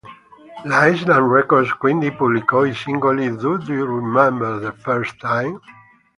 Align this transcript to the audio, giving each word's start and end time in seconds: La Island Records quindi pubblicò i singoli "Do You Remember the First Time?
La 0.65 0.87
Island 0.89 1.27
Records 1.31 1.71
quindi 1.77 2.11
pubblicò 2.11 2.65
i 2.65 2.73
singoli 2.73 3.35
"Do 3.35 3.59
You 3.67 3.85
Remember 3.85 4.59
the 4.59 4.71
First 4.81 5.17
Time? 5.17 5.59